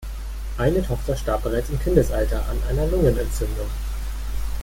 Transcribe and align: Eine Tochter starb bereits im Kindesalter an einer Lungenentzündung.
Eine 0.57 0.81
Tochter 0.83 1.15
starb 1.15 1.43
bereits 1.43 1.69
im 1.69 1.79
Kindesalter 1.79 2.43
an 2.49 2.57
einer 2.67 2.87
Lungenentzündung. 2.87 3.67